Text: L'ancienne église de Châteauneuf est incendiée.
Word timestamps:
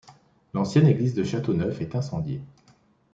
L'ancienne 0.55 0.87
église 0.87 1.13
de 1.13 1.23
Châteauneuf 1.23 1.79
est 1.79 1.93
incendiée. 1.95 2.41